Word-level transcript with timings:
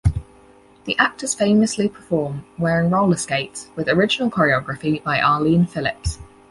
The 0.85 0.97
actors 0.97 1.35
famously 1.35 1.87
perform 1.87 2.43
wearing 2.57 2.89
roller 2.89 3.17
skates, 3.17 3.69
with 3.75 3.87
original 3.87 4.31
choreography 4.31 5.03
by 5.03 5.21
Arlene 5.21 5.67
Phillips. 5.67 6.17